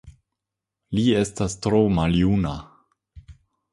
[0.99, 2.55] Li estas tro maljuna.